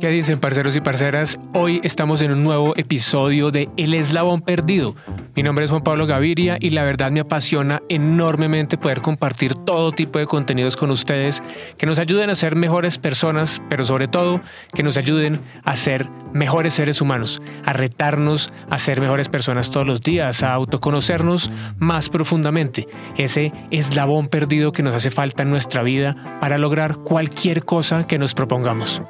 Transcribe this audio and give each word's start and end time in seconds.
¿Qué 0.00 0.08
dicen 0.08 0.40
parceros 0.40 0.74
y 0.76 0.80
parceras? 0.80 1.38
Hoy 1.52 1.82
estamos 1.84 2.22
en 2.22 2.30
un 2.30 2.42
nuevo 2.42 2.74
episodio 2.74 3.50
de 3.50 3.68
El 3.76 3.92
Eslabón 3.92 4.40
Perdido. 4.40 4.96
Mi 5.36 5.44
nombre 5.44 5.64
es 5.64 5.70
Juan 5.70 5.82
Pablo 5.82 6.06
Gaviria 6.06 6.58
y 6.60 6.70
la 6.70 6.82
verdad 6.82 7.12
me 7.12 7.20
apasiona 7.20 7.82
enormemente 7.88 8.76
poder 8.76 9.00
compartir 9.00 9.54
todo 9.54 9.92
tipo 9.92 10.18
de 10.18 10.26
contenidos 10.26 10.76
con 10.76 10.90
ustedes 10.90 11.42
que 11.78 11.86
nos 11.86 11.98
ayuden 12.00 12.30
a 12.30 12.34
ser 12.34 12.56
mejores 12.56 12.98
personas, 12.98 13.62
pero 13.70 13.84
sobre 13.84 14.08
todo 14.08 14.40
que 14.74 14.82
nos 14.82 14.96
ayuden 14.96 15.40
a 15.64 15.76
ser 15.76 16.08
mejores 16.32 16.74
seres 16.74 17.00
humanos, 17.00 17.40
a 17.64 17.72
retarnos 17.72 18.52
a 18.68 18.78
ser 18.78 19.00
mejores 19.00 19.28
personas 19.28 19.70
todos 19.70 19.86
los 19.86 20.00
días, 20.00 20.42
a 20.42 20.52
autoconocernos 20.52 21.50
más 21.78 22.08
profundamente. 22.08 22.88
Ese 23.16 23.52
eslabón 23.70 24.28
perdido 24.28 24.72
que 24.72 24.82
nos 24.82 24.94
hace 24.94 25.10
falta 25.10 25.44
en 25.44 25.50
nuestra 25.50 25.82
vida 25.82 26.38
para 26.40 26.58
lograr 26.58 26.98
cualquier 26.98 27.64
cosa 27.64 28.06
que 28.06 28.18
nos 28.18 28.34
propongamos. 28.34 29.00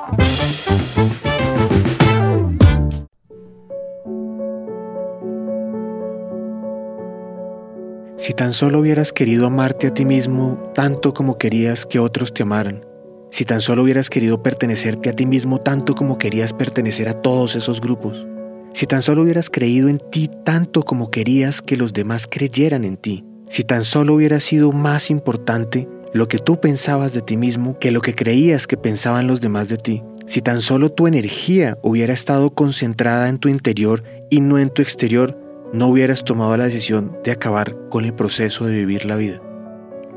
Si 8.31 8.35
tan 8.35 8.53
solo 8.53 8.79
hubieras 8.79 9.13
querido 9.13 9.45
amarte 9.49 9.89
a 9.89 9.91
ti 9.93 10.05
mismo 10.05 10.71
tanto 10.73 11.13
como 11.13 11.37
querías 11.37 11.85
que 11.85 11.99
otros 11.99 12.33
te 12.33 12.45
amaran, 12.45 12.85
si 13.33 13.45
tan 13.45 13.61
solo 13.61 13.83
hubieras 13.83 14.09
querido 14.09 14.41
pertenecerte 14.41 15.11
a 15.11 15.17
ti 15.17 15.27
mismo 15.27 15.61
tanto 15.61 15.97
como 15.97 16.17
querías 16.17 16.53
pertenecer 16.53 17.09
a 17.09 17.21
todos 17.23 17.57
esos 17.57 17.81
grupos, 17.81 18.25
si 18.73 18.87
tan 18.87 19.03
solo 19.03 19.23
hubieras 19.23 19.51
creído 19.51 19.89
en 19.89 19.99
ti 20.13 20.31
tanto 20.45 20.85
como 20.85 21.11
querías 21.11 21.61
que 21.61 21.77
los 21.77 21.93
demás 21.93 22.29
creyeran 22.31 22.85
en 22.85 22.99
ti, 22.99 23.25
si 23.49 23.65
tan 23.65 23.85
solo 23.85 24.15
hubiera 24.15 24.39
sido 24.39 24.71
más 24.71 25.11
importante 25.11 25.89
lo 26.15 26.29
que 26.29 26.39
tú 26.39 26.61
pensabas 26.61 27.13
de 27.13 27.23
ti 27.23 27.37
mismo 27.37 27.81
que 27.81 27.91
lo 27.91 28.01
que 28.01 28.15
creías 28.15 28.69
que 28.69 28.77
pensaban 28.77 29.27
los 29.27 29.41
demás 29.41 29.69
de 29.69 29.77
ti, 29.77 30.05
si 30.27 30.41
tan 30.41 30.63
solo 30.63 30.93
tu 30.93 31.09
energía 31.09 31.79
hubiera 31.83 32.15
estado 32.15 32.51
concentrada 32.51 33.29
en 33.29 33.39
tu 33.39 33.49
interior 33.49 34.05
y 34.31 34.41
no 34.41 34.57
en 34.57 34.71
tu 34.71 34.83
exterior, 34.83 35.37
no 35.73 35.87
hubieras 35.89 36.25
tomado 36.25 36.57
la 36.57 36.65
decisión 36.65 37.17
de 37.25 37.31
acabar 37.31 37.77
con 37.89 38.05
el 38.05 38.13
proceso 38.13 38.67
de 38.67 38.75
vivir 38.75 39.05
la 39.05 39.17
vida. 39.17 39.41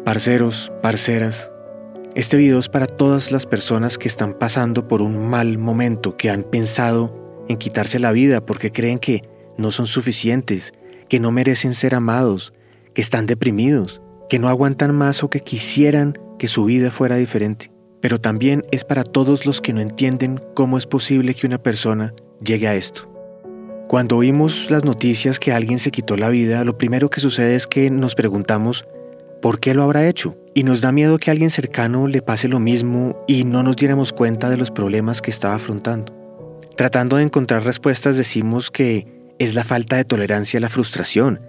Parceros, 0.03 0.71
parceras, 0.81 1.51
este 2.15 2.37
video 2.37 2.59
es 2.59 2.69
para 2.69 2.87
todas 2.87 3.31
las 3.31 3.45
personas 3.45 3.97
que 3.97 4.07
están 4.07 4.33
pasando 4.33 4.87
por 4.87 5.01
un 5.01 5.29
mal 5.29 5.57
momento, 5.57 6.15
que 6.15 6.29
han 6.29 6.43
pensado 6.43 7.43
en 7.47 7.57
quitarse 7.57 7.99
la 7.99 8.11
vida 8.11 8.45
porque 8.45 8.71
creen 8.71 8.99
que 8.99 9.23
no 9.57 9.71
son 9.71 9.87
suficientes, 9.87 10.73
que 11.09 11.19
no 11.19 11.31
merecen 11.31 11.73
ser 11.73 11.95
amados, 11.95 12.53
que 12.93 13.01
están 13.01 13.25
deprimidos, 13.25 14.01
que 14.29 14.39
no 14.39 14.49
aguantan 14.49 14.95
más 14.95 15.23
o 15.23 15.29
que 15.29 15.41
quisieran 15.41 16.17
que 16.37 16.47
su 16.47 16.65
vida 16.65 16.91
fuera 16.91 17.15
diferente. 17.15 17.71
Pero 18.01 18.19
también 18.19 18.63
es 18.71 18.83
para 18.83 19.03
todos 19.03 19.45
los 19.45 19.61
que 19.61 19.73
no 19.73 19.81
entienden 19.81 20.39
cómo 20.55 20.77
es 20.77 20.85
posible 20.85 21.33
que 21.33 21.47
una 21.47 21.63
persona 21.63 22.13
llegue 22.43 22.67
a 22.67 22.75
esto. 22.75 23.12
Cuando 23.87 24.17
oímos 24.17 24.71
las 24.71 24.85
noticias 24.85 25.39
que 25.39 25.51
alguien 25.51 25.77
se 25.77 25.91
quitó 25.91 26.17
la 26.17 26.29
vida, 26.29 26.63
lo 26.63 26.77
primero 26.77 27.09
que 27.09 27.19
sucede 27.19 27.55
es 27.55 27.67
que 27.67 27.91
nos 27.91 28.15
preguntamos, 28.15 28.85
¿por 29.41 29.59
qué 29.59 29.73
lo 29.73 29.83
habrá 29.83 30.07
hecho? 30.07 30.35
Y 30.55 30.63
nos 30.63 30.81
da 30.81 30.91
miedo 30.91 31.19
que 31.19 31.29
a 31.29 31.33
alguien 31.33 31.49
cercano 31.49 32.07
le 32.07 32.21
pase 32.21 32.47
lo 32.47 32.59
mismo 32.59 33.23
y 33.27 33.43
no 33.43 33.61
nos 33.61 33.75
diéramos 33.75 34.13
cuenta 34.13 34.49
de 34.49 34.57
los 34.57 34.71
problemas 34.71 35.21
que 35.21 35.31
estaba 35.31 35.55
afrontando. 35.55 36.13
Tratando 36.75 37.17
de 37.17 37.23
encontrar 37.23 37.63
respuestas 37.65 38.15
decimos 38.15 38.71
que 38.71 39.05
es 39.37 39.53
la 39.53 39.63
falta 39.63 39.97
de 39.97 40.05
tolerancia 40.05 40.57
a 40.57 40.61
la 40.61 40.69
frustración, 40.69 41.41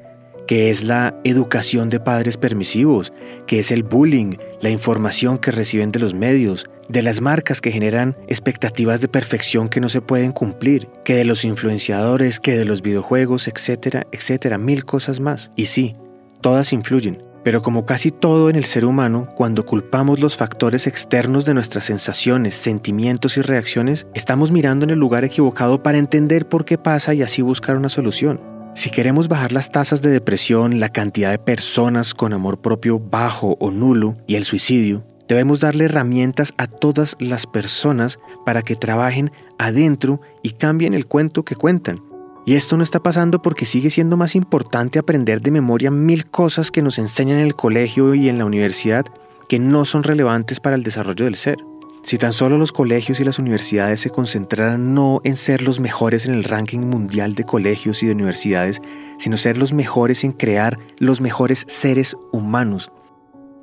que 0.46 0.70
es 0.70 0.84
la 0.84 1.14
educación 1.24 1.88
de 1.88 2.00
padres 2.00 2.36
permisivos, 2.36 3.12
que 3.46 3.60
es 3.60 3.70
el 3.70 3.84
bullying, 3.84 4.36
la 4.60 4.70
información 4.70 5.38
que 5.38 5.50
reciben 5.50 5.92
de 5.92 6.00
los 6.00 6.14
medios, 6.14 6.68
de 6.88 7.02
las 7.02 7.20
marcas 7.20 7.60
que 7.60 7.72
generan 7.72 8.16
expectativas 8.28 9.00
de 9.00 9.08
perfección 9.08 9.68
que 9.68 9.80
no 9.80 9.88
se 9.88 10.00
pueden 10.00 10.32
cumplir, 10.32 10.88
que 11.04 11.16
de 11.16 11.24
los 11.24 11.44
influenciadores, 11.44 12.40
que 12.40 12.56
de 12.56 12.64
los 12.64 12.82
videojuegos, 12.82 13.48
etcétera, 13.48 14.06
etcétera, 14.12 14.58
mil 14.58 14.84
cosas 14.84 15.20
más. 15.20 15.50
Y 15.56 15.67
sí, 15.67 15.96
todas 16.40 16.72
influyen. 16.72 17.22
Pero 17.42 17.61
como 17.61 17.84
casi 17.84 18.11
todo 18.11 18.48
en 18.48 18.56
el 18.56 18.64
ser 18.64 18.86
humano, 18.86 19.28
cuando 19.36 19.67
culpamos 19.67 20.18
los 20.18 20.34
factores 20.34 20.86
externos 20.86 21.45
de 21.45 21.52
nuestras 21.52 21.84
sensaciones, 21.84 22.55
sentimientos 22.55 23.36
y 23.36 23.42
reacciones, 23.42 24.06
estamos 24.14 24.51
mirando 24.51 24.84
en 24.84 24.90
el 24.90 24.98
lugar 24.98 25.24
equivocado 25.24 25.83
para 25.83 25.98
entender 25.98 26.48
por 26.48 26.64
qué 26.64 26.78
pasa 26.78 27.12
y 27.12 27.22
así 27.22 27.42
buscar 27.42 27.77
una 27.77 27.90
solución. 27.90 28.40
Si 28.74 28.90
queremos 28.90 29.28
bajar 29.28 29.52
las 29.52 29.70
tasas 29.70 30.02
de 30.02 30.11
depresión, 30.11 30.80
la 30.80 30.89
cantidad 30.89 31.30
de 31.30 31.39
personas 31.39 32.14
con 32.14 32.33
amor 32.33 32.61
propio 32.61 32.98
bajo 32.98 33.56
o 33.61 33.70
nulo 33.70 34.16
y 34.27 34.34
el 34.34 34.45
suicidio, 34.45 35.05
Debemos 35.29 35.61
darle 35.61 35.86
herramientas 35.86 36.52
a 36.58 36.67
todas 36.67 37.17
las 37.18 37.46
personas 37.46 38.18
para 38.45 38.62
que 38.62 38.77
trabajen 38.77 39.33
adentro 39.58 40.20
y 40.42 40.51
cambien 40.51 40.92
el 40.95 41.07
cuento 41.07 41.45
que 41.45 41.57
cuentan. 41.57 42.01
Y 42.46 42.57
esto 42.57 42.77
no 42.77 42.83
está 42.83 43.02
pasando 43.02 43.40
porque 43.40 43.64
sigue 43.64 43.89
siendo 43.89 44.18
más 44.18 44.34
importante 44.34 44.98
aprender 44.98 45.40
de 45.40 45.51
memoria 45.51 45.90
mil 45.90 46.27
cosas 46.27 46.70
que 46.70 46.83
nos 46.83 46.98
enseñan 46.98 47.39
en 47.39 47.46
el 47.46 47.55
colegio 47.55 48.14
y 48.14 48.29
en 48.29 48.39
la 48.39 48.45
universidad 48.45 49.07
que 49.48 49.58
no 49.58 49.86
son 49.86 50.02
relevantes 50.02 50.61
para 50.61 50.77
el 50.77 50.83
desarrollo 50.83 51.24
del 51.24 51.36
ser. 51.36 51.57
Si 52.02 52.18
tan 52.18 52.34
solo 52.34 52.58
los 52.58 52.70
colegios 52.70 53.18
y 53.18 53.24
las 53.24 53.39
universidades 53.39 54.01
se 54.01 54.11
concentraran 54.11 54.92
no 54.92 55.23
en 55.24 55.36
ser 55.36 55.63
los 55.63 55.80
mejores 55.80 56.27
en 56.27 56.34
el 56.34 56.45
ranking 56.45 56.80
mundial 56.80 57.34
de 57.34 57.45
colegios 57.45 58.02
y 58.02 58.07
de 58.07 58.13
universidades, 58.13 58.83
sino 59.18 59.39
ser 59.39 59.57
los 59.57 59.73
mejores 59.73 60.23
en 60.23 60.33
crear 60.33 60.79
los 60.98 61.23
mejores 61.23 61.64
seres 61.67 62.14
humanos, 62.30 62.92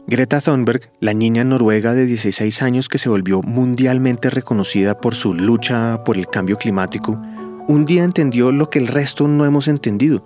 Greta 0.07 0.41
Thunberg, 0.41 0.91
la 0.99 1.13
niña 1.13 1.43
noruega 1.43 1.93
de 1.93 2.05
16 2.05 2.61
años 2.63 2.89
que 2.89 2.97
se 2.97 3.07
volvió 3.07 3.41
mundialmente 3.41 4.29
reconocida 4.29 4.97
por 4.97 5.15
su 5.15 5.33
lucha 5.33 6.03
por 6.03 6.17
el 6.17 6.27
cambio 6.27 6.57
climático, 6.57 7.21
un 7.67 7.85
día 7.85 8.03
entendió 8.03 8.51
lo 8.51 8.69
que 8.69 8.79
el 8.79 8.87
resto 8.87 9.27
no 9.27 9.45
hemos 9.45 9.67
entendido 9.67 10.23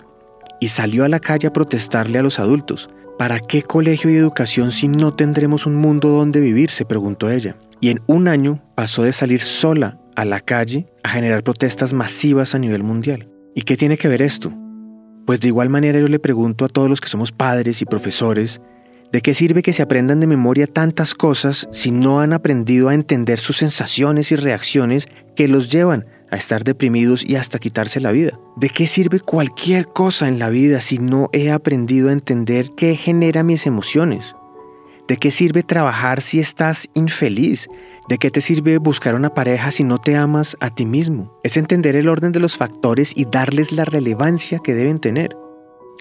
y 0.60 0.70
salió 0.70 1.04
a 1.04 1.10
la 1.10 1.20
calle 1.20 1.48
a 1.48 1.54
protestarle 1.54 2.18
a 2.18 2.24
los 2.24 2.40
adultos. 2.40 2.90
¿Para 3.20 3.40
qué 3.40 3.62
colegio 3.62 4.10
y 4.10 4.16
educación 4.16 4.72
si 4.72 4.88
no 4.88 5.14
tendremos 5.14 5.66
un 5.66 5.76
mundo 5.76 6.10
donde 6.10 6.40
vivir? 6.40 6.72
se 6.72 6.86
preguntó 6.86 7.30
ella. 7.30 7.58
Y 7.82 7.90
en 7.90 8.02
un 8.08 8.28
año 8.28 8.62
pasó 8.76 9.04
de 9.04 9.14
salir 9.14 9.42
sola 9.42 10.00
a 10.16 10.26
la 10.26 10.40
calle 10.40 10.88
a 11.04 11.10
generar 11.10 11.44
protestas 11.44 11.94
masivas 11.94 12.56
a 12.56 12.60
nivel 12.60 12.84
mundial. 12.84 13.30
¿Y 13.54 13.62
qué 13.62 13.78
tiene 13.78 13.98
que 13.98 14.08
ver 14.08 14.22
esto? 14.22 14.54
Pues 15.26 15.42
de 15.42 15.48
igual 15.50 15.70
manera 15.70 16.00
yo 16.00 16.08
le 16.08 16.20
pregunto 16.20 16.66
a 16.66 16.70
todos 16.70 16.90
los 16.90 17.02
que 17.02 17.10
somos 17.10 17.32
padres 17.32 17.82
y 17.82 17.86
profesores, 17.86 18.62
¿De 19.12 19.22
qué 19.22 19.34
sirve 19.34 19.62
que 19.62 19.74
se 19.74 19.82
aprendan 19.82 20.20
de 20.20 20.28
memoria 20.28 20.68
tantas 20.68 21.14
cosas 21.14 21.68
si 21.72 21.92
no 21.92 22.20
han 22.20 22.34
aprendido 22.34 22.90
a 22.90 22.94
entender 22.94 23.40
sus 23.40 23.58
sensaciones 23.58 24.32
y 24.32 24.36
reacciones 24.36 25.08
que 25.36 25.48
los 25.48 25.70
llevan 25.70 26.06
a 26.32 26.38
estar 26.38 26.64
deprimidos 26.64 27.24
y 27.24 27.36
hasta 27.36 27.60
quitarse 27.60 28.00
la 28.00 28.12
vida? 28.12 28.38
¿De 28.58 28.70
qué 28.70 28.88
sirve 28.88 29.20
cualquier 29.20 29.88
cosa 29.88 30.28
en 30.28 30.40
la 30.40 30.50
vida 30.50 30.82
si 30.82 30.98
no 30.98 31.30
he 31.34 31.52
aprendido 31.52 32.10
a 32.10 32.14
entender 32.14 32.72
qué 32.76 32.96
genera 32.96 33.44
mis 33.44 33.66
emociones? 33.68 34.36
¿De 35.08 35.18
qué 35.18 35.30
sirve 35.30 35.62
trabajar 35.62 36.22
si 36.22 36.40
estás 36.40 36.90
infeliz? 36.96 37.68
¿De 38.10 38.18
qué 38.18 38.32
te 38.32 38.42
sirve 38.42 38.80
buscar 38.80 39.14
una 39.14 39.34
pareja 39.34 39.70
si 39.70 39.84
no 39.84 40.00
te 40.00 40.16
amas 40.16 40.58
a 40.60 40.72
ti 40.72 40.86
mismo? 40.86 41.40
Es 41.44 41.58
entender 41.58 41.96
el 41.96 42.10
orden 42.10 42.32
de 42.32 42.40
los 42.40 42.58
factores 42.58 43.12
y 43.16 43.26
darles 43.26 43.72
la 43.72 43.86
relevancia 43.86 44.60
que 44.64 44.74
deben 44.74 45.00
tener. 45.00 45.36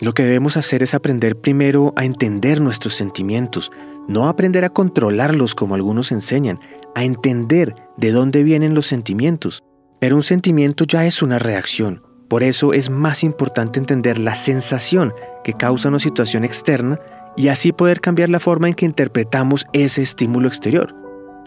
Lo 0.00 0.12
que 0.12 0.24
debemos 0.24 0.56
hacer 0.56 0.82
es 0.82 0.92
aprender 0.92 1.36
primero 1.36 1.92
a 1.96 2.04
entender 2.04 2.60
nuestros 2.60 2.94
sentimientos, 2.94 3.70
no 4.08 4.28
aprender 4.28 4.64
a 4.64 4.70
controlarlos 4.70 5.54
como 5.54 5.76
algunos 5.76 6.10
enseñan, 6.10 6.58
a 6.94 7.04
entender 7.04 7.74
de 7.96 8.10
dónde 8.10 8.42
vienen 8.42 8.74
los 8.74 8.86
sentimientos. 8.86 9.62
Pero 10.00 10.16
un 10.16 10.22
sentimiento 10.22 10.84
ya 10.84 11.06
es 11.06 11.22
una 11.22 11.38
reacción, 11.38 12.02
por 12.28 12.42
eso 12.42 12.72
es 12.72 12.90
más 12.90 13.22
importante 13.22 13.78
entender 13.78 14.18
la 14.18 14.34
sensación 14.34 15.14
que 15.44 15.52
causa 15.52 15.88
una 15.88 16.00
situación 16.00 16.44
externa 16.44 16.98
y 17.36 17.48
así 17.48 17.72
poder 17.72 18.00
cambiar 18.00 18.28
la 18.28 18.40
forma 18.40 18.68
en 18.68 18.74
que 18.74 18.86
interpretamos 18.86 19.66
ese 19.72 20.02
estímulo 20.02 20.48
exterior. 20.48 20.94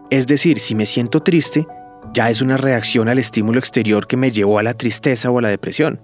Es 0.09 0.25
decir, 0.25 0.59
si 0.59 0.73
me 0.73 0.85
siento 0.85 1.22
triste, 1.22 1.67
ya 2.14 2.29
es 2.29 2.41
una 2.41 2.55
reacción 2.55 3.09
al 3.09 3.20
estímulo 3.20 3.59
exterior 3.59 4.08
que 4.08 4.17
me 4.17 4.32
llevó 4.32 4.59
a 4.59 4.64
la 4.64 4.73
tristeza 4.73 5.29
o 5.29 5.40
a 5.40 5.41
la 5.41 5.49
depresión. 5.49 5.99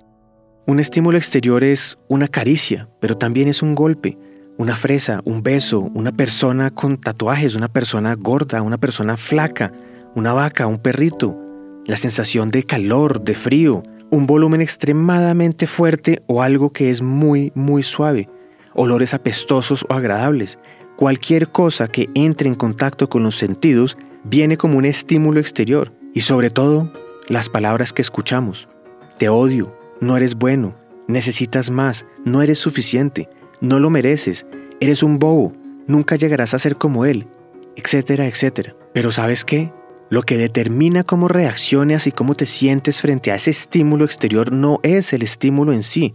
Un 0.65 0.79
estímulo 0.79 1.17
exterior 1.17 1.61
es 1.65 1.97
una 2.07 2.29
caricia, 2.29 2.87
pero 3.01 3.17
también 3.17 3.49
es 3.49 3.61
un 3.61 3.75
golpe, 3.75 4.17
una 4.57 4.77
fresa, 4.77 5.19
un 5.25 5.43
beso, 5.43 5.81
una 5.93 6.13
persona 6.13 6.71
con 6.71 6.95
tatuajes, 6.95 7.55
una 7.55 7.67
persona 7.67 8.15
gorda, 8.15 8.61
una 8.61 8.77
persona 8.77 9.17
flaca, 9.17 9.73
una 10.15 10.31
vaca, 10.31 10.65
un 10.67 10.79
perrito, 10.79 11.37
la 11.85 11.97
sensación 11.97 12.47
de 12.49 12.63
calor, 12.63 13.25
de 13.25 13.35
frío, 13.35 13.83
un 14.09 14.25
volumen 14.25 14.61
extremadamente 14.61 15.67
fuerte 15.67 16.23
o 16.27 16.41
algo 16.41 16.71
que 16.71 16.89
es 16.89 17.01
muy, 17.01 17.51
muy 17.55 17.83
suave, 17.83 18.29
olores 18.73 19.13
apestosos 19.13 19.85
o 19.89 19.93
agradables. 19.93 20.59
Cualquier 20.95 21.49
cosa 21.49 21.89
que 21.89 22.09
entre 22.13 22.47
en 22.47 22.55
contacto 22.55 23.09
con 23.09 23.23
los 23.23 23.35
sentidos 23.35 23.97
viene 24.23 24.55
como 24.55 24.77
un 24.77 24.85
estímulo 24.85 25.41
exterior 25.41 25.91
y 26.13 26.21
sobre 26.21 26.49
todo 26.49 26.89
las 27.27 27.49
palabras 27.49 27.91
que 27.91 28.01
escuchamos. 28.01 28.69
Te 29.17 29.27
odio, 29.27 29.82
no 30.03 30.17
eres 30.17 30.35
bueno, 30.35 30.75
necesitas 31.07 31.69
más, 31.71 32.05
no 32.25 32.41
eres 32.41 32.59
suficiente, 32.59 33.29
no 33.61 33.79
lo 33.79 33.89
mereces, 33.89 34.45
eres 34.79 35.01
un 35.01 35.17
bobo, 35.17 35.53
nunca 35.87 36.15
llegarás 36.15 36.53
a 36.53 36.59
ser 36.59 36.75
como 36.75 37.05
él, 37.05 37.27
etcétera, 37.75 38.27
etcétera. 38.27 38.75
Pero 38.93 39.11
¿sabes 39.11 39.45
qué? 39.45 39.71
Lo 40.09 40.23
que 40.23 40.37
determina 40.37 41.03
cómo 41.03 41.27
reaccionas 41.27 42.05
y 42.05 42.11
cómo 42.11 42.35
te 42.35 42.45
sientes 42.45 43.01
frente 43.01 43.31
a 43.31 43.35
ese 43.35 43.49
estímulo 43.49 44.05
exterior 44.05 44.51
no 44.51 44.79
es 44.83 45.13
el 45.13 45.23
estímulo 45.23 45.73
en 45.73 45.83
sí, 45.83 46.13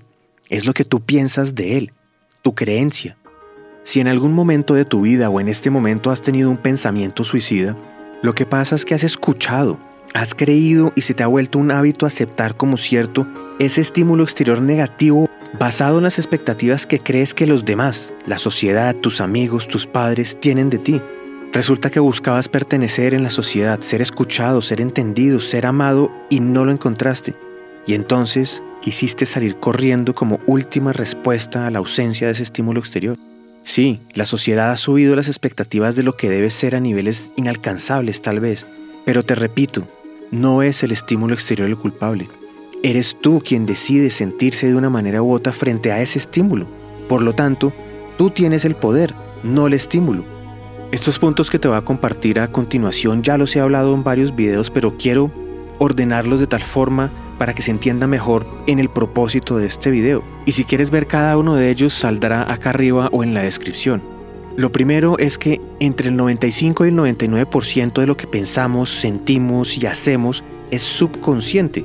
es 0.49 0.67
lo 0.67 0.75
que 0.75 0.85
tú 0.85 1.01
piensas 1.01 1.55
de 1.55 1.79
él, 1.79 1.93
tu 2.43 2.55
creencia. 2.55 3.17
Si 3.85 4.01
en 4.01 4.09
algún 4.09 4.35
momento 4.35 4.75
de 4.75 4.85
tu 4.85 5.01
vida 5.01 5.31
o 5.31 5.41
en 5.41 5.49
este 5.49 5.71
momento 5.71 6.11
has 6.11 6.21
tenido 6.21 6.51
un 6.51 6.59
pensamiento 6.59 7.25
suicida, 7.25 7.77
lo 8.23 8.35
que 8.35 8.45
pasa 8.45 8.77
es 8.77 8.85
que 8.85 8.95
has 8.95 9.05
escuchado, 9.05 9.79
has 10.15 10.35
creído 10.35 10.93
y 10.95 11.03
se 11.03 11.15
te 11.15 11.23
ha 11.23 11.27
vuelto 11.27 11.59
un 11.59 11.71
hábito 11.71 12.07
aceptar 12.07 12.57
como 12.57 12.77
cierto 12.77 13.27
ese 13.59 13.81
estímulo 13.81 14.25
exterior 14.25 14.61
negativo 14.61 15.29
basado 15.59 15.99
en 15.99 16.05
las 16.05 16.19
expectativas 16.19 16.87
que 16.87 17.01
crees 17.01 17.35
que 17.35 17.47
los 17.47 17.65
demás, 17.65 18.13
la 18.27 18.39
sociedad, 18.39 18.95
tus 18.97 19.21
amigos, 19.21 19.69
tus 19.69 19.87
padres 19.87 20.39
tienen 20.41 20.71
de 20.71 20.79
ti. 20.79 21.01
Resulta 21.53 21.91
que 21.91 22.01
buscabas 22.01 22.49
pertenecer 22.49 23.15
en 23.15 23.23
la 23.23 23.31
sociedad, 23.31 23.81
ser 23.81 24.03
escuchado, 24.03 24.61
ser 24.61 24.81
entendido, 24.81 25.41
ser 25.41 25.67
amado 25.67 26.11
y 26.29 26.41
no 26.41 26.65
lo 26.65 26.73
encontraste. 26.73 27.35
Y 27.87 27.95
entonces 27.95 28.63
quisiste 28.83 29.25
salir 29.27 29.57
corriendo 29.57 30.15
como 30.15 30.41
última 30.47 30.93
respuesta 30.93 31.67
a 31.67 31.71
la 31.71 31.79
ausencia 31.79 32.27
de 32.27 32.35
ese 32.35 32.43
estímulo 32.43 32.81
exterior. 32.81 33.17
Sí, 33.65 34.01
la 34.15 34.27
sociedad 34.27 34.71
ha 34.71 34.77
subido 34.77 35.17
las 35.17 35.29
expectativas 35.29 35.97
de 35.97 36.03
lo 36.03 36.17
que 36.17 36.31
debe 36.31 36.51
ser 36.51 36.77
a 36.77 36.81
niveles 36.81 37.31
inalcanzables 37.37 38.23
tal 38.23 38.41
vez, 38.41 38.67
pero 39.05 39.25
te 39.25 39.35
repito, 39.35 39.87
no 40.31 40.63
es 40.63 40.83
el 40.83 40.93
estímulo 40.93 41.35
exterior 41.35 41.69
el 41.69 41.77
culpable. 41.77 42.29
Eres 42.83 43.17
tú 43.21 43.43
quien 43.45 43.67
decide 43.67 44.11
sentirse 44.11 44.67
de 44.67 44.75
una 44.75 44.91
manera 44.91 45.23
u 45.23 45.33
otra 45.33 45.53
frente 45.53 45.91
a 45.91 46.01
ese 46.01 46.19
estímulo. 46.19 46.67
Por 47.09 47.23
lo 47.23 47.35
tanto, 47.35 47.73
tú 48.17 48.31
tienes 48.31 48.65
el 48.65 48.75
poder, 48.75 49.15
no 49.43 49.67
el 49.67 49.75
estímulo. 49.75 50.25
Estos 50.93 51.19
puntos 51.19 51.51
que 51.51 51.59
te 51.59 51.69
voy 51.69 51.77
a 51.77 51.83
compartir 51.83 52.41
a 52.41 52.49
continuación 52.49 53.23
ya 53.23 53.37
los 53.37 53.55
he 53.57 53.61
hablado 53.61 53.95
en 53.95 54.05
varios 54.05 54.35
videos, 54.35 54.71
pero 54.71 54.97
quiero 54.97 55.31
ordenarlos 55.79 56.41
de 56.41 56.47
tal 56.47 56.63
forma 56.63 57.11
para 57.39 57.55
que 57.55 57.63
se 57.63 57.71
entienda 57.71 58.07
mejor 58.07 58.47
en 58.67 58.79
el 58.79 58.89
propósito 58.89 59.59
de 59.59 59.67
este 59.67 59.91
video. 59.91 60.23
Y 60.45 60.53
si 60.53 60.65
quieres 60.65 60.91
ver 60.91 61.07
cada 61.07 61.37
uno 61.37 61.55
de 61.55 61.71
ellos 61.71 61.95
saldrá 61.95 62.51
acá 62.53 62.71
arriba 62.71 63.09
o 63.13 63.23
en 63.23 63.35
la 63.35 63.43
descripción. 63.43 64.18
Lo 64.59 64.73
primero 64.73 65.17
es 65.19 65.39
que 65.39 65.61
entre 65.79 66.09
el 66.09 66.17
95 66.17 66.85
y 66.85 66.89
el 66.89 66.97
99% 66.97 68.01
de 68.01 68.09
lo 68.09 68.17
que 68.17 68.27
pensamos, 68.27 68.91
sentimos 68.91 69.79
y 69.79 69.87
hacemos 69.87 70.43
es 70.73 70.83
subconsciente. 70.83 71.85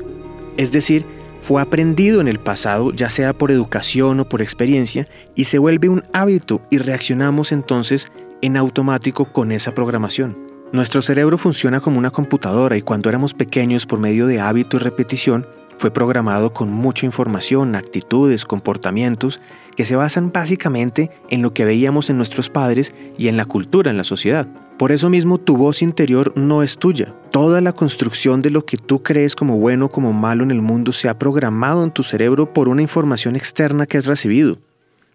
Es 0.57 0.71
decir, 0.71 1.05
fue 1.43 1.61
aprendido 1.61 2.19
en 2.19 2.27
el 2.27 2.39
pasado, 2.39 2.91
ya 2.91 3.11
sea 3.11 3.33
por 3.33 3.51
educación 3.51 4.21
o 4.21 4.27
por 4.27 4.41
experiencia, 4.41 5.07
y 5.35 5.43
se 5.43 5.59
vuelve 5.59 5.87
un 5.87 6.01
hábito 6.13 6.61
y 6.71 6.79
reaccionamos 6.79 7.51
entonces 7.51 8.07
en 8.41 8.57
automático 8.57 9.25
con 9.25 9.51
esa 9.51 9.75
programación. 9.75 10.35
Nuestro 10.71 11.03
cerebro 11.03 11.37
funciona 11.37 11.79
como 11.79 11.99
una 11.99 12.09
computadora 12.09 12.75
y 12.75 12.81
cuando 12.81 13.07
éramos 13.07 13.35
pequeños 13.35 13.85
por 13.85 13.99
medio 13.99 14.25
de 14.25 14.39
hábito 14.39 14.77
y 14.77 14.79
repetición, 14.79 15.45
fue 15.83 15.91
programado 15.91 16.53
con 16.53 16.71
mucha 16.71 17.05
información, 17.05 17.75
actitudes, 17.75 18.45
comportamientos 18.45 19.41
que 19.75 19.83
se 19.83 19.97
basan 19.97 20.31
básicamente 20.31 21.11
en 21.29 21.41
lo 21.41 21.53
que 21.53 21.65
veíamos 21.65 22.09
en 22.09 22.15
nuestros 22.15 22.49
padres 22.49 22.93
y 23.17 23.27
en 23.27 23.35
la 23.35 23.43
cultura 23.43 23.91
en 23.91 23.97
la 23.97 24.05
sociedad. 24.05 24.47
Por 24.77 24.93
eso 24.93 25.09
mismo 25.09 25.39
tu 25.39 25.57
voz 25.57 25.81
interior 25.81 26.31
no 26.37 26.63
es 26.63 26.77
tuya. 26.77 27.13
Toda 27.31 27.59
la 27.59 27.73
construcción 27.73 28.41
de 28.41 28.49
lo 28.49 28.65
que 28.65 28.77
tú 28.77 29.03
crees 29.03 29.35
como 29.35 29.57
bueno 29.57 29.87
o 29.87 29.91
como 29.91 30.13
malo 30.13 30.45
en 30.45 30.51
el 30.51 30.61
mundo 30.61 30.93
se 30.93 31.09
ha 31.09 31.19
programado 31.19 31.83
en 31.83 31.91
tu 31.91 32.03
cerebro 32.03 32.53
por 32.53 32.69
una 32.69 32.81
información 32.81 33.35
externa 33.35 33.85
que 33.85 33.97
has 33.97 34.05
recibido. 34.05 34.59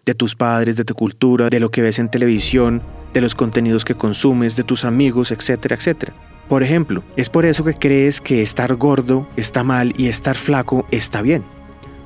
De 0.05 0.13
tus 0.13 0.35
padres, 0.35 0.75
de 0.75 0.85
tu 0.85 0.93
cultura, 0.93 1.49
de 1.49 1.59
lo 1.59 1.71
que 1.71 1.81
ves 1.81 1.97
en 1.97 2.11
televisión, 2.11 2.83
de 3.11 3.21
los 3.21 3.33
contenidos 3.33 3.85
que 3.85 3.95
consumes, 3.95 4.55
de 4.55 4.63
tus 4.63 4.85
amigos, 4.85 5.31
etcétera, 5.31 5.77
etcétera. 5.77 6.13
Por 6.49 6.63
ejemplo, 6.63 7.03
es 7.15 7.29
por 7.29 7.45
eso 7.45 7.63
que 7.63 7.75
crees 7.75 8.19
que 8.19 8.41
estar 8.41 8.73
gordo 8.73 9.27
está 9.37 9.63
mal 9.63 9.93
y 9.95 10.07
estar 10.07 10.35
flaco 10.35 10.87
está 10.89 11.21
bien. 11.21 11.43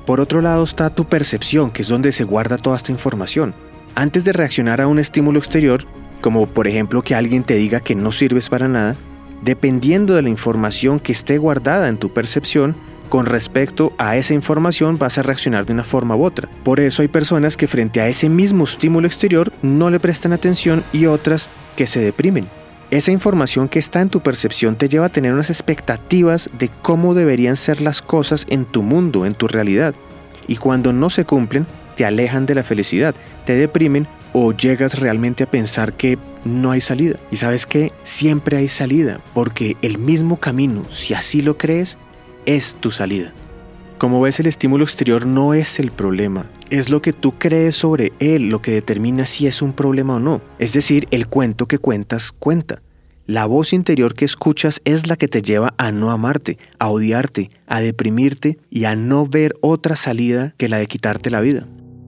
Por 0.04 0.20
otro 0.20 0.42
lado 0.42 0.62
está 0.62 0.90
tu 0.90 1.06
percepción, 1.06 1.70
que 1.70 1.80
es 1.80 1.88
donde 1.88 2.12
se 2.12 2.24
guarda 2.24 2.58
toda 2.58 2.76
esta 2.76 2.92
información. 2.92 3.54
Antes 3.94 4.22
de 4.22 4.34
reaccionar 4.34 4.82
a 4.82 4.86
un 4.86 4.98
estímulo 4.98 5.38
exterior, 5.38 5.86
como 6.20 6.46
por 6.46 6.68
ejemplo 6.68 7.00
que 7.00 7.14
alguien 7.14 7.42
te 7.42 7.54
diga 7.54 7.80
que 7.80 7.94
no 7.94 8.12
sirves 8.12 8.50
para 8.50 8.68
nada, 8.68 8.96
dependiendo 9.42 10.14
de 10.14 10.20
la 10.20 10.28
información 10.28 11.00
que 11.00 11.12
esté 11.12 11.38
guardada 11.38 11.88
en 11.88 11.96
tu 11.96 12.12
percepción, 12.12 12.76
con 13.08 13.24
respecto 13.24 13.94
a 13.96 14.16
esa 14.18 14.34
información 14.34 14.98
vas 14.98 15.16
a 15.16 15.22
reaccionar 15.22 15.64
de 15.64 15.72
una 15.72 15.84
forma 15.84 16.16
u 16.16 16.24
otra. 16.24 16.50
Por 16.64 16.80
eso 16.80 17.00
hay 17.00 17.08
personas 17.08 17.56
que 17.56 17.68
frente 17.68 18.02
a 18.02 18.08
ese 18.08 18.28
mismo 18.28 18.64
estímulo 18.64 19.06
exterior 19.06 19.52
no 19.62 19.88
le 19.88 20.00
prestan 20.00 20.34
atención 20.34 20.84
y 20.92 21.06
otras 21.06 21.48
que 21.76 21.86
se 21.86 22.00
deprimen. 22.00 22.46
Esa 22.94 23.10
información 23.10 23.68
que 23.68 23.80
está 23.80 24.02
en 24.02 24.08
tu 24.08 24.20
percepción 24.20 24.76
te 24.76 24.88
lleva 24.88 25.06
a 25.06 25.08
tener 25.08 25.32
unas 25.32 25.50
expectativas 25.50 26.48
de 26.56 26.70
cómo 26.80 27.14
deberían 27.14 27.56
ser 27.56 27.80
las 27.80 28.00
cosas 28.00 28.46
en 28.48 28.66
tu 28.66 28.84
mundo, 28.84 29.26
en 29.26 29.34
tu 29.34 29.48
realidad. 29.48 29.96
Y 30.46 30.58
cuando 30.58 30.92
no 30.92 31.10
se 31.10 31.24
cumplen, 31.24 31.66
te 31.96 32.04
alejan 32.04 32.46
de 32.46 32.54
la 32.54 32.62
felicidad, 32.62 33.16
te 33.46 33.54
deprimen 33.54 34.06
o 34.32 34.52
llegas 34.52 35.00
realmente 35.00 35.42
a 35.42 35.50
pensar 35.50 35.94
que 35.94 36.18
no 36.44 36.70
hay 36.70 36.80
salida. 36.80 37.18
Y 37.32 37.36
sabes 37.36 37.66
que 37.66 37.90
siempre 38.04 38.58
hay 38.58 38.68
salida, 38.68 39.18
porque 39.34 39.76
el 39.82 39.98
mismo 39.98 40.38
camino, 40.38 40.84
si 40.92 41.14
así 41.14 41.42
lo 41.42 41.58
crees, 41.58 41.96
es 42.46 42.76
tu 42.78 42.92
salida. 42.92 43.32
Como 43.98 44.20
ves, 44.20 44.38
el 44.38 44.46
estímulo 44.46 44.84
exterior 44.84 45.26
no 45.26 45.52
es 45.52 45.80
el 45.80 45.90
problema, 45.90 46.46
es 46.70 46.90
lo 46.90 47.02
que 47.02 47.12
tú 47.12 47.34
crees 47.38 47.76
sobre 47.76 48.12
él 48.18 48.48
lo 48.48 48.60
que 48.60 48.72
determina 48.72 49.26
si 49.26 49.46
es 49.46 49.62
un 49.62 49.72
problema 49.72 50.16
o 50.16 50.20
no. 50.20 50.40
Es 50.58 50.72
decir, 50.72 51.08
el 51.10 51.26
cuento 51.26 51.66
que 51.66 51.78
cuentas 51.78 52.32
cuenta. 52.32 52.82
La 53.26 53.46
voz 53.46 53.72
interior 53.72 54.14
que 54.14 54.26
escuchas 54.26 54.82
es 54.84 55.06
la 55.06 55.16
que 55.16 55.28
te 55.28 55.40
lleva 55.40 55.72
a 55.78 55.92
no 55.92 56.10
amarte, 56.10 56.58
a 56.78 56.90
odiarte, 56.90 57.48
a 57.66 57.80
deprimirte 57.80 58.58
y 58.68 58.84
a 58.84 58.96
no 58.96 59.26
ver 59.26 59.54
otra 59.62 59.96
salida 59.96 60.52
que 60.58 60.68
la 60.68 60.76
de 60.76 60.86
quitarte 60.86 61.30
la 61.30 61.40
vida. 61.40 61.66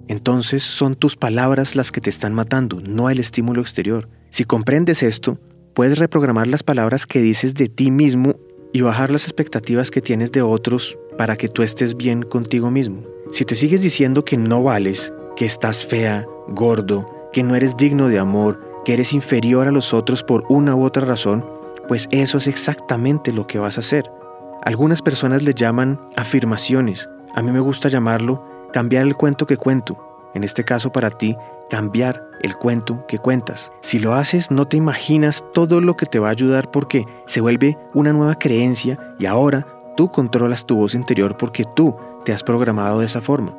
Entonces 0.09 0.63
son 0.63 0.95
tus 0.95 1.17
palabras 1.17 1.75
las 1.75 1.91
que 1.91 2.03
te 2.03 2.11
están 2.11 2.35
matando, 2.35 2.83
no 2.83 3.09
el 3.09 3.19
estímulo 3.19 3.63
exterior. 3.63 4.11
Si 4.29 4.45
comprendes 4.45 5.03
esto, 5.03 5.41
puedes 5.73 5.97
reprogramar 5.97 6.49
las 6.49 6.63
palabras 6.63 7.07
que 7.07 7.23
dices 7.23 7.55
de 7.55 7.71
ti 7.71 7.91
mismo 7.91 8.35
y 8.75 8.83
bajar 8.83 9.11
las 9.11 9.25
expectativas 9.25 9.91
que 9.91 10.03
tienes 10.03 10.33
de 10.33 10.43
otros 10.43 10.99
para 11.17 11.39
que 11.39 11.49
tú 11.49 11.63
estés 11.63 11.97
bien 11.97 12.25
contigo 12.25 12.71
mismo. 12.71 13.07
Si 13.33 13.47
te 13.47 13.55
sigues 13.55 13.81
diciendo 13.81 14.27
que 14.27 14.37
no 14.37 14.63
vales, 14.63 15.15
que 15.35 15.47
estás 15.47 15.87
fea, 15.87 16.27
gordo, 16.49 17.07
que 17.33 17.43
no 17.43 17.55
eres 17.57 17.75
digno 17.79 18.09
de 18.09 18.19
amor, 18.19 18.61
que 18.87 18.95
eres 18.95 19.13
inferior 19.13 19.67
a 19.67 19.73
los 19.73 19.93
otros 19.93 20.23
por 20.23 20.45
una 20.49 20.77
u 20.77 20.85
otra 20.85 21.05
razón, 21.05 21.45
pues 21.89 22.07
eso 22.13 22.39
es 22.39 22.47
exactamente 22.47 23.33
lo 23.33 23.49
que 23.49 23.59
vas 23.59 23.79
a 23.79 23.81
hacer. 23.81 24.09
Algunas 24.65 25.03
personas 25.03 25.43
le 25.43 25.55
llaman 25.55 26.01
afirmaciones. 26.17 27.09
A 27.35 27.43
mí 27.43 27.51
me 27.51 27.59
gusta 27.59 27.89
llamarlo 27.89 28.45
cambiar 28.73 29.05
el 29.05 29.17
cuento 29.17 29.45
que 29.45 29.57
cuento. 29.57 29.99
En 30.35 30.45
este 30.45 30.63
caso 30.63 30.93
para 30.93 31.11
ti, 31.11 31.35
cambiar 31.69 32.23
el 32.43 32.55
cuento 32.55 33.05
que 33.09 33.19
cuentas. 33.19 33.73
Si 33.81 33.99
lo 33.99 34.15
haces, 34.15 34.53
no 34.53 34.69
te 34.69 34.77
imaginas 34.77 35.43
todo 35.53 35.81
lo 35.81 35.97
que 35.97 36.07
te 36.07 36.21
va 36.21 36.29
a 36.29 36.31
ayudar 36.31 36.71
porque 36.71 37.07
se 37.27 37.41
vuelve 37.41 37.77
una 37.93 38.13
nueva 38.13 38.37
creencia 38.37 39.17
y 39.19 39.27
ahora 39.27 39.67
tú 39.97 40.13
controlas 40.13 40.65
tu 40.65 40.77
voz 40.77 40.95
interior 40.95 41.37
porque 41.37 41.65
tú 41.75 41.97
te 42.25 42.33
has 42.33 42.45
programado 42.45 43.01
de 43.01 43.07
esa 43.07 43.21
forma. 43.21 43.53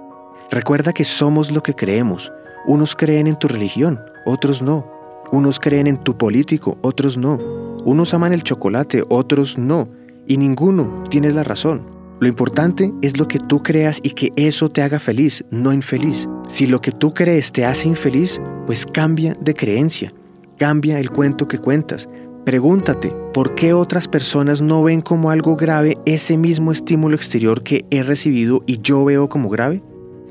Recuerda 0.50 0.94
que 0.94 1.04
somos 1.04 1.52
lo 1.52 1.62
que 1.63 1.75
creemos. 1.75 2.32
Unos 2.66 2.96
creen 2.96 3.28
en 3.28 3.36
tu 3.36 3.50
religión, 3.50 4.00
otros 4.25 4.62
no. 4.62 4.97
Unos 5.32 5.60
creen 5.60 5.88
en 5.88 5.98
tu 5.98 6.18
político, 6.18 6.78
otros 6.82 7.18
no. 7.18 7.38
Unos 7.86 8.14
aman 8.14 8.34
el 8.34 8.44
chocolate, 8.44 9.04
otros 9.10 9.58
no. 9.58 9.90
Y 10.26 10.38
ninguno 10.38 11.04
tiene 11.10 11.32
la 11.32 11.44
razón. 11.44 11.82
Lo 12.20 12.28
importante 12.28 12.92
es 13.02 13.18
lo 13.18 13.28
que 13.28 13.40
tú 13.40 13.62
creas 13.62 14.00
y 14.02 14.12
que 14.12 14.32
eso 14.36 14.70
te 14.70 14.82
haga 14.82 15.00
feliz, 15.00 15.44
no 15.52 15.72
infeliz. 15.72 16.28
Si 16.48 16.66
lo 16.66 16.82
que 16.82 16.92
tú 16.92 17.14
crees 17.14 17.52
te 17.52 17.64
hace 17.64 17.88
infeliz, 17.88 18.42
pues 18.66 18.86
cambia 18.86 19.38
de 19.40 19.54
creencia, 19.54 20.14
cambia 20.58 21.00
el 21.00 21.12
cuento 21.12 21.48
que 21.48 21.60
cuentas. 21.60 22.10
Pregúntate, 22.44 23.14
¿por 23.34 23.54
qué 23.56 23.74
otras 23.74 24.08
personas 24.08 24.62
no 24.62 24.82
ven 24.82 25.02
como 25.02 25.30
algo 25.30 25.56
grave 25.56 25.98
ese 26.06 26.38
mismo 26.38 26.72
estímulo 26.72 27.16
exterior 27.16 27.62
que 27.62 27.86
he 27.92 28.02
recibido 28.02 28.64
y 28.66 28.80
yo 28.82 29.06
veo 29.06 29.30
como 29.30 29.50
grave? 29.50 29.84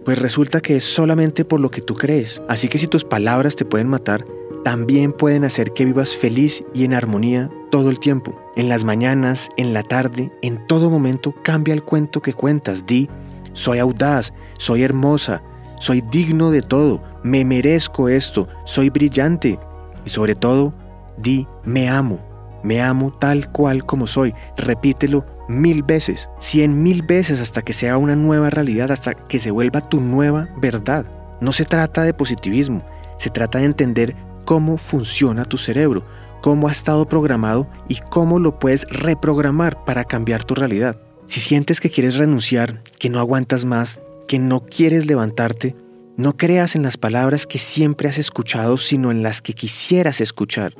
Pues 0.05 0.19
resulta 0.19 0.61
que 0.61 0.77
es 0.77 0.85
solamente 0.85 1.45
por 1.45 1.61
lo 1.61 1.71
que 1.71 1.83
tú 1.83 1.95
crees. 1.95 2.43
Así 2.49 2.69
que 2.69 2.79
si 2.79 2.87
tus 2.89 3.05
palabras 3.05 3.55
te 3.55 3.65
pueden 3.65 3.89
matar, 3.89 4.25
también 4.67 5.13
pueden 5.13 5.45
hacer 5.45 5.73
que 5.75 5.85
vivas 5.85 6.17
feliz 6.17 6.61
y 6.75 6.85
en 6.85 6.93
armonía 6.93 7.49
todo 7.71 7.89
el 7.89 8.01
tiempo. 8.01 8.37
En 8.57 8.69
las 8.69 8.83
mañanas, 8.83 9.49
en 9.57 9.73
la 9.73 9.85
tarde, 9.85 10.33
en 10.43 10.67
todo 10.67 10.91
momento 10.91 11.33
cambia 11.45 11.73
el 11.73 11.85
cuento 11.85 12.21
que 12.21 12.33
cuentas. 12.33 12.85
Di, 12.85 13.09
soy 13.53 13.79
audaz, 13.79 14.33
soy 14.59 14.83
hermosa, 14.83 15.41
soy 15.79 16.01
digno 16.11 16.51
de 16.51 16.63
todo, 16.63 17.01
me 17.23 17.45
merezco 17.45 18.09
esto, 18.09 18.49
soy 18.65 18.91
brillante. 18.91 19.57
Y 20.05 20.11
sobre 20.11 20.35
todo, 20.35 20.75
di, 21.17 21.47
me 21.63 21.89
amo, 21.89 22.19
me 22.65 22.83
amo 22.83 23.17
tal 23.21 23.49
cual 23.53 23.87
como 23.87 24.09
soy. 24.09 24.35
Repítelo 24.57 25.25
mil 25.49 25.85
veces, 25.85 26.29
cien 26.41 26.83
mil 26.83 27.03
veces 27.03 27.41
hasta 27.41 27.63
que 27.63 27.73
sea 27.73 27.99
una 27.99 28.17
nueva 28.17 28.51
realidad, 28.51 28.91
hasta 28.91 29.15
que 29.15 29.39
se 29.39 29.53
vuelva 29.53 29.89
tu 29.89 30.01
nueva 30.01 30.49
verdad. 30.57 31.07
No 31.41 31.53
se 31.53 31.65
trata 31.65 32.03
de 32.03 32.15
positivismo, 32.15 32.83
se 33.19 33.31
trata 33.31 33.61
de 33.61 33.67
entender 33.67 34.27
cómo 34.47 34.79
funciona 34.79 35.45
tu 35.45 35.59
cerebro, 35.59 36.07
cómo 36.41 36.69
ha 36.69 36.73
estado 36.73 37.07
programado 37.07 37.69
y 37.89 37.97
cómo 37.97 38.39
lo 38.39 38.59
puedes 38.59 38.87
reprogramar 38.89 39.85
para 39.85 40.05
cambiar 40.05 40.45
tu 40.45 40.55
realidad. 40.55 40.99
Si 41.27 41.41
sientes 41.41 41.81
que 41.81 41.91
quieres 41.91 42.17
renunciar, 42.17 42.83
que 42.99 43.11
no 43.11 43.19
aguantas 43.19 43.67
más, 43.67 44.01
que 44.29 44.39
no 44.39 44.65
quieres 44.65 45.07
levantarte, 45.07 45.77
no 46.17 46.37
creas 46.37 46.77
en 46.77 46.83
las 46.83 46.97
palabras 46.97 47.47
que 47.47 47.59
siempre 47.59 48.09
has 48.09 48.17
escuchado, 48.17 48.79
sino 48.79 49.11
en 49.11 49.23
las 49.23 49.43
que 49.43 49.53
quisieras 49.53 50.21
escuchar. 50.21 50.75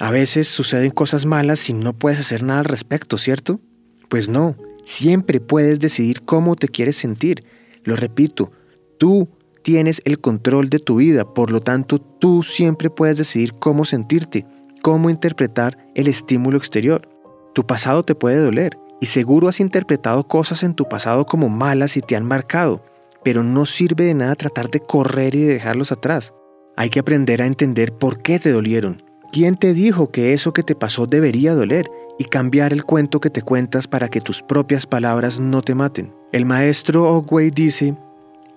A 0.00 0.10
veces 0.10 0.48
suceden 0.48 0.90
cosas 0.90 1.26
malas 1.26 1.68
y 1.68 1.74
no 1.74 1.92
puedes 1.92 2.18
hacer 2.18 2.42
nada 2.42 2.60
al 2.60 2.64
respecto, 2.64 3.18
¿cierto? 3.18 3.60
Pues 4.08 4.28
no, 4.28 4.56
siempre 4.84 5.40
puedes 5.40 5.78
decidir 5.78 6.22
cómo 6.22 6.56
te 6.56 6.68
quieres 6.68 6.96
sentir. 6.96 7.44
Lo 7.84 7.94
repito, 7.94 8.50
tú 8.98 9.28
tienes 9.62 10.02
el 10.04 10.20
control 10.20 10.68
de 10.68 10.78
tu 10.78 10.96
vida, 10.96 11.24
por 11.24 11.50
lo 11.50 11.60
tanto 11.60 11.98
tú 11.98 12.42
siempre 12.42 12.90
puedes 12.90 13.18
decidir 13.18 13.54
cómo 13.54 13.84
sentirte, 13.84 14.46
cómo 14.82 15.10
interpretar 15.10 15.78
el 15.94 16.08
estímulo 16.08 16.58
exterior. 16.58 17.08
Tu 17.54 17.64
pasado 17.66 18.02
te 18.02 18.14
puede 18.14 18.38
doler 18.38 18.78
y 19.00 19.06
seguro 19.06 19.48
has 19.48 19.60
interpretado 19.60 20.26
cosas 20.28 20.62
en 20.62 20.74
tu 20.74 20.88
pasado 20.88 21.26
como 21.26 21.48
malas 21.48 21.96
y 21.96 22.00
te 22.00 22.16
han 22.16 22.24
marcado, 22.24 22.84
pero 23.24 23.42
no 23.42 23.66
sirve 23.66 24.04
de 24.04 24.14
nada 24.14 24.34
tratar 24.34 24.70
de 24.70 24.80
correr 24.80 25.34
y 25.34 25.40
de 25.42 25.54
dejarlos 25.54 25.92
atrás. 25.92 26.32
Hay 26.76 26.90
que 26.90 27.00
aprender 27.00 27.42
a 27.42 27.46
entender 27.46 27.92
por 27.92 28.22
qué 28.22 28.38
te 28.38 28.50
dolieron, 28.50 29.02
quién 29.32 29.56
te 29.56 29.74
dijo 29.74 30.10
que 30.10 30.32
eso 30.32 30.52
que 30.52 30.62
te 30.62 30.74
pasó 30.74 31.06
debería 31.06 31.54
doler 31.54 31.90
y 32.18 32.24
cambiar 32.24 32.72
el 32.72 32.84
cuento 32.84 33.20
que 33.20 33.30
te 33.30 33.42
cuentas 33.42 33.88
para 33.88 34.08
que 34.08 34.20
tus 34.20 34.42
propias 34.42 34.86
palabras 34.86 35.38
no 35.40 35.62
te 35.62 35.74
maten. 35.74 36.12
El 36.32 36.46
maestro 36.46 37.10
Ogway 37.10 37.50
dice, 37.50 37.96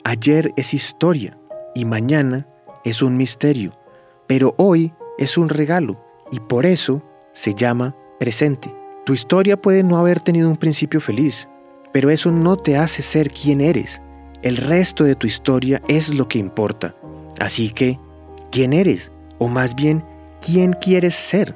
ayer 0.05 0.53
es 0.55 0.75
historia 0.75 1.35
y 1.73 1.83
mañana 1.83 2.47
es 2.85 3.01
un 3.01 3.17
misterio, 3.17 3.73
pero 4.27 4.53
hoy 4.57 4.93
es 5.17 5.35
un 5.35 5.49
regalo 5.49 5.99
y 6.31 6.39
por 6.39 6.67
eso 6.67 7.01
se 7.33 7.55
llama 7.55 7.95
presente. 8.19 8.73
Tu 9.03 9.13
historia 9.13 9.59
puede 9.59 9.81
no 9.81 9.97
haber 9.97 10.19
tenido 10.19 10.47
un 10.47 10.57
principio 10.57 11.01
feliz, 11.01 11.47
pero 11.91 12.11
eso 12.11 12.31
no 12.31 12.55
te 12.55 12.77
hace 12.77 13.01
ser 13.01 13.31
quien 13.31 13.61
eres. 13.61 13.99
El 14.43 14.57
resto 14.57 15.03
de 15.03 15.15
tu 15.15 15.25
historia 15.25 15.81
es 15.87 16.13
lo 16.13 16.27
que 16.27 16.37
importa. 16.37 16.95
Así 17.39 17.71
que, 17.71 17.99
¿quién 18.51 18.73
eres? 18.73 19.11
O 19.39 19.47
más 19.47 19.73
bien, 19.73 20.05
¿quién 20.39 20.73
quieres 20.73 21.15
ser? 21.15 21.55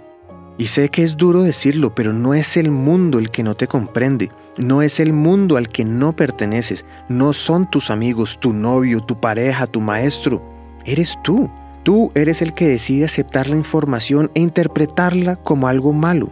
Y 0.57 0.67
sé 0.67 0.89
que 0.89 1.03
es 1.03 1.15
duro 1.17 1.43
decirlo, 1.43 1.93
pero 1.93 2.13
no 2.13 2.33
es 2.33 2.57
el 2.57 2.71
mundo 2.71 3.19
el 3.19 3.29
que 3.29 3.43
no 3.43 3.53
te 3.53 3.67
comprende, 3.67 4.29
no 4.59 4.81
es 4.81 4.99
el 4.99 5.13
mundo 5.13 5.57
al 5.57 5.69
que 5.69 5.85
no 5.85 6.15
perteneces, 6.15 6.85
no 7.07 7.33
son 7.33 7.69
tus 7.71 7.89
amigos, 7.89 8.37
tu 8.39 8.53
novio, 8.53 8.99
tu 9.01 9.19
pareja, 9.19 9.65
tu 9.67 9.79
maestro, 9.79 10.41
eres 10.85 11.17
tú. 11.23 11.49
Tú 11.83 12.11
eres 12.13 12.41
el 12.41 12.53
que 12.53 12.67
decide 12.67 13.05
aceptar 13.05 13.47
la 13.47 13.55
información 13.55 14.29
e 14.35 14.41
interpretarla 14.41 15.37
como 15.37 15.69
algo 15.69 15.93
malo. 15.93 16.29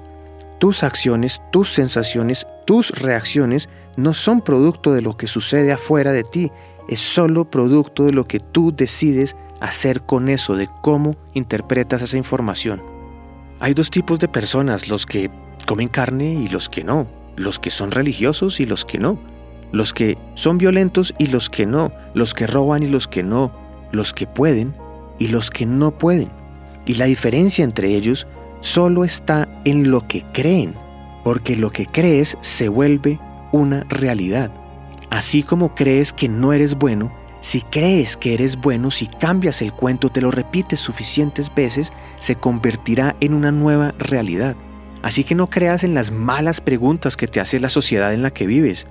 Tus 0.59 0.83
acciones, 0.83 1.41
tus 1.51 1.73
sensaciones, 1.73 2.45
tus 2.65 2.91
reacciones 2.91 3.69
no 3.95 4.13
son 4.13 4.41
producto 4.41 4.93
de 4.93 5.01
lo 5.01 5.15
que 5.15 5.27
sucede 5.27 5.71
afuera 5.71 6.11
de 6.11 6.23
ti, 6.23 6.51
es 6.89 6.99
solo 6.99 7.49
producto 7.49 8.03
de 8.03 8.11
lo 8.11 8.27
que 8.27 8.41
tú 8.41 8.73
decides 8.75 9.37
hacer 9.61 10.01
con 10.01 10.27
eso, 10.27 10.55
de 10.55 10.69
cómo 10.81 11.15
interpretas 11.33 12.01
esa 12.01 12.17
información. 12.17 12.81
Hay 13.59 13.73
dos 13.73 13.89
tipos 13.89 14.19
de 14.19 14.27
personas, 14.27 14.89
los 14.89 15.05
que 15.05 15.31
comen 15.65 15.87
carne 15.87 16.33
y 16.33 16.49
los 16.49 16.67
que 16.69 16.83
no, 16.83 17.07
los 17.37 17.59
que 17.59 17.69
son 17.69 17.91
religiosos 17.91 18.59
y 18.59 18.65
los 18.65 18.83
que 18.83 18.97
no, 18.97 19.17
los 19.71 19.93
que 19.93 20.17
son 20.35 20.57
violentos 20.57 21.13
y 21.17 21.27
los 21.27 21.49
que 21.49 21.65
no, 21.65 21.93
los 22.13 22.33
que 22.33 22.47
roban 22.47 22.83
y 22.83 22.87
los 22.87 23.07
que 23.07 23.23
no, 23.23 23.51
los 23.91 24.11
que 24.11 24.27
pueden 24.27 24.73
y 25.19 25.27
los 25.27 25.49
que 25.49 25.65
no 25.65 25.91
pueden. 25.91 26.29
Y 26.85 26.95
la 26.95 27.05
diferencia 27.05 27.63
entre 27.63 27.95
ellos 27.95 28.27
solo 28.61 29.05
está 29.05 29.47
en 29.63 29.91
lo 29.91 30.07
que 30.07 30.23
creen, 30.33 30.73
porque 31.23 31.55
lo 31.55 31.71
que 31.71 31.85
crees 31.85 32.37
se 32.41 32.67
vuelve 32.69 33.19
una 33.51 33.83
realidad. 33.89 34.51
Así 35.09 35.43
como 35.43 35.75
crees 35.75 36.11
que 36.11 36.27
no 36.27 36.53
eres 36.53 36.75
bueno, 36.75 37.11
si 37.41 37.61
crees 37.61 38.17
que 38.17 38.33
eres 38.33 38.57
bueno, 38.59 38.91
si 38.91 39.07
cambias 39.07 39.61
el 39.61 39.71
cuento, 39.71 40.09
te 40.09 40.21
lo 40.21 40.31
repites 40.31 40.79
suficientes 40.79 41.53
veces, 41.53 41.93
se 42.19 42.35
convertirá 42.35 43.15
en 43.21 43.33
una 43.33 43.51
nueva 43.51 43.93
realidad. 43.99 44.55
Así 45.07 45.23
que 45.23 45.35
no 45.35 45.49
creas 45.49 45.85
en 45.85 45.93
las 45.93 46.11
malas 46.11 46.59
preguntas 46.59 47.15
que 47.15 47.27
te 47.27 47.39
hace 47.39 47.61
la 47.61 47.69
sociedad 47.69 48.13
en 48.13 48.23
la 48.23 48.31
que 48.31 48.45
vives 48.45 48.85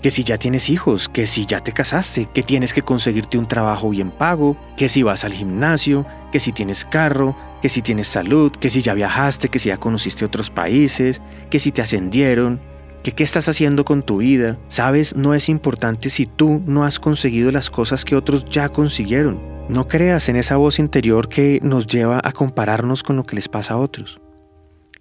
que 0.00 0.10
si 0.10 0.24
ya 0.24 0.38
tienes 0.38 0.70
hijos, 0.70 1.10
que 1.10 1.26
si 1.26 1.44
ya 1.44 1.60
te 1.60 1.72
casaste, 1.72 2.26
que 2.32 2.42
tienes 2.42 2.72
que 2.72 2.80
conseguirte 2.80 3.36
un 3.36 3.48
trabajo 3.48 3.90
bien 3.90 4.10
pago, 4.10 4.56
que 4.78 4.88
si 4.88 5.02
vas 5.02 5.24
al 5.24 5.34
gimnasio, 5.34 6.06
que 6.32 6.40
si 6.40 6.52
tienes 6.52 6.86
carro, 6.86 7.36
que 7.60 7.68
si 7.68 7.82
tienes 7.82 8.08
salud, 8.08 8.50
que 8.50 8.70
si 8.70 8.80
ya 8.80 8.94
viajaste, 8.94 9.50
que 9.50 9.58
si 9.58 9.68
ya 9.68 9.76
conociste 9.76 10.24
otros 10.24 10.48
países, 10.48 11.20
que 11.50 11.58
si 11.58 11.70
te 11.70 11.82
ascendieron, 11.82 12.60
que 13.02 13.12
qué 13.12 13.22
estás 13.22 13.46
haciendo 13.50 13.84
con 13.84 14.02
tu 14.02 14.18
vida. 14.18 14.56
Sabes, 14.70 15.14
no 15.16 15.34
es 15.34 15.50
importante 15.50 16.08
si 16.08 16.24
tú 16.24 16.62
no 16.64 16.84
has 16.84 16.98
conseguido 16.98 17.52
las 17.52 17.68
cosas 17.68 18.06
que 18.06 18.16
otros 18.16 18.48
ya 18.48 18.70
consiguieron. 18.70 19.38
No 19.68 19.86
creas 19.86 20.30
en 20.30 20.36
esa 20.36 20.56
voz 20.56 20.78
interior 20.78 21.28
que 21.28 21.60
nos 21.62 21.86
lleva 21.86 22.22
a 22.24 22.32
compararnos 22.32 23.02
con 23.02 23.16
lo 23.16 23.26
que 23.26 23.36
les 23.36 23.48
pasa 23.48 23.74
a 23.74 23.76
otros. 23.76 24.18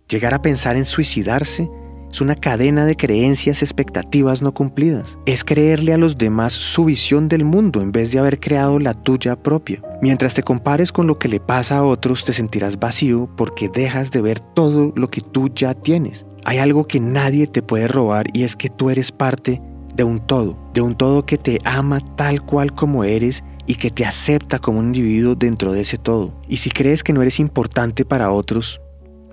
Llegar 0.10 0.34
a 0.34 0.42
pensar 0.42 0.78
en 0.78 0.86
suicidarse 0.86 1.70
es 2.10 2.22
una 2.22 2.36
cadena 2.36 2.86
de 2.86 2.96
creencias, 2.96 3.62
expectativas 3.62 4.42
no 4.42 4.54
cumplidas. 4.54 5.06
Es 5.26 5.44
creerle 5.44 5.94
a 5.94 5.98
los 5.98 6.18
demás 6.18 6.54
su 6.54 6.86
visión 6.86 7.28
del 7.28 7.44
mundo 7.44 7.82
en 7.82 7.92
vez 7.92 8.12
de 8.12 8.20
haber 8.20 8.40
creado 8.40 8.80
la 8.80 8.94
tuya 8.94 9.36
propia. 9.36 9.82
Mientras 10.02 10.34
te 10.34 10.44
compares 10.44 10.94
con 10.94 11.08
lo 11.08 11.20
que 11.20 11.28
le 11.28 11.42
pasa 11.42 11.80
a 11.80 11.84
otros, 11.84 12.24
te 12.24 12.32
sentirás 12.32 12.80
vacío 12.80 13.30
porque 13.36 13.68
dejas 13.68 14.10
de 14.10 14.22
ver 14.22 14.40
todo 14.40 14.94
lo 14.96 15.10
que 15.10 15.20
tú 15.20 15.50
ya 15.54 15.74
tienes. 15.74 16.26
Hay 16.46 16.60
algo 16.60 16.88
que 16.88 17.02
nadie 17.02 17.46
te 17.46 17.62
puede 17.62 17.90
robar 17.90 18.28
y 18.32 18.44
es 18.44 18.56
que 18.56 18.70
tú 18.70 18.90
eres 18.90 19.12
parte 19.12 19.62
de 19.94 20.06
un 20.06 20.26
todo, 20.26 20.58
de 20.74 20.80
un 20.80 20.96
todo 20.96 21.26
que 21.26 21.38
te 21.38 21.60
ama 21.66 22.00
tal 22.16 22.42
cual 22.44 22.74
como 22.74 23.04
eres 23.04 23.44
y 23.66 23.76
que 23.76 23.92
te 23.92 24.06
acepta 24.06 24.58
como 24.60 24.80
un 24.80 24.86
individuo 24.86 25.36
dentro 25.36 25.74
de 25.74 25.82
ese 25.82 25.98
todo. 25.98 26.34
Y 26.48 26.58
si 26.58 26.70
crees 26.70 27.04
que 27.04 27.12
no 27.12 27.22
eres 27.22 27.42
importante 27.42 28.06
para 28.06 28.32
otros, 28.32 28.80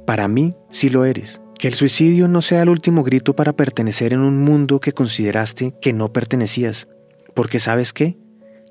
para 0.07 0.29
mí 0.29 0.55
sí 0.71 0.89
lo 0.89 1.05
eres. 1.05 1.41
Que 1.59 1.69
el 1.69 1.75
suicidio 1.75 2.29
no 2.29 2.43
sea 2.43 2.63
el 2.63 2.69
último 2.69 3.05
grito 3.05 3.35
para 3.35 3.53
pertenecer 3.53 4.13
en 4.13 4.21
un 4.21 4.39
mundo 4.39 4.81
que 4.81 4.93
consideraste 4.93 5.75
que 5.81 5.93
no 5.93 6.13
pertenecías. 6.13 6.89
Porque 7.35 7.61
sabes 7.61 7.93
qué? 7.93 8.17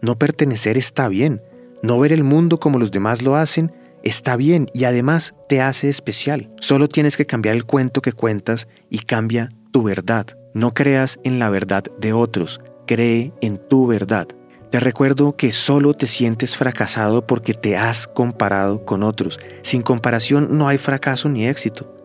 No 0.02 0.18
pertenecer 0.18 0.78
está 0.78 1.08
bien. 1.08 1.42
No 1.82 2.00
ver 2.00 2.14
el 2.14 2.24
mundo 2.24 2.60
como 2.60 2.80
los 2.80 2.92
demás 2.92 3.22
lo 3.22 3.36
hacen 3.36 3.72
está 4.04 4.36
bien 4.36 4.70
y 4.74 4.84
además 4.84 5.34
te 5.50 5.62
hace 5.62 5.90
especial. 5.90 6.52
Solo 6.60 6.90
tienes 6.90 7.18
que 7.18 7.26
cambiar 7.26 7.56
el 7.56 7.66
cuento 7.66 8.02
que 8.02 8.12
cuentas 8.12 8.68
y 8.90 9.00
cambia 9.00 9.50
tu 9.72 9.84
verdad. 9.84 10.28
No 10.54 10.74
creas 10.74 11.20
en 11.24 11.40
la 11.40 11.50
verdad 11.50 11.84
de 12.00 12.14
otros, 12.14 12.62
cree 12.86 13.34
en 13.42 13.58
tu 13.70 13.88
verdad. 13.88 14.28
Te 14.74 14.80
recuerdo 14.80 15.36
que 15.36 15.52
solo 15.52 15.94
te 15.94 16.08
sientes 16.08 16.58
fracasado 16.58 17.28
porque 17.28 17.54
te 17.54 17.78
has 17.78 18.08
comparado 18.08 18.84
con 18.86 19.04
otros. 19.04 19.40
Sin 19.62 19.84
comparación 19.84 20.58
no 20.58 20.68
hay 20.68 20.80
fracaso 20.80 21.30
ni 21.30 21.46
éxito. 21.46 21.96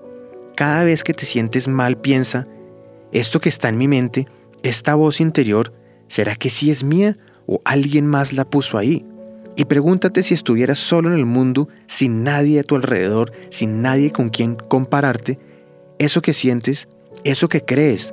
Cada 0.55 0.85
vez 0.85 1.03
que 1.03 1.15
te 1.15 1.25
sientes 1.25 1.67
mal 1.67 1.97
piensa, 1.97 2.47
esto 3.11 3.41
que 3.41 3.49
está 3.49 3.71
en 3.71 3.79
mi 3.79 3.89
mente, 3.89 4.29
esta 4.63 4.97
voz 4.97 5.23
interior, 5.23 5.73
¿será 6.09 6.37
que 6.37 6.51
sí 6.51 6.71
es 6.71 6.85
mía 6.85 7.17
o 7.47 7.63
alguien 7.65 8.07
más 8.07 8.35
la 8.35 8.45
puso 8.45 8.77
ahí? 8.77 9.07
Y 9.57 9.65
pregúntate 9.65 10.23
si 10.23 10.35
estuvieras 10.35 10.79
solo 10.79 11.09
en 11.09 11.19
el 11.19 11.25
mundo, 11.25 11.71
sin 11.87 12.23
nadie 12.23 12.61
a 12.61 12.65
tu 12.65 12.77
alrededor, 12.77 13.33
sin 13.49 13.81
nadie 13.81 14.13
con 14.13 14.29
quien 14.29 14.57
compararte, 14.57 15.39
eso 15.99 16.21
que 16.21 16.35
sientes, 16.35 16.87
eso 17.25 17.49
que 17.49 17.65
crees, 17.65 18.13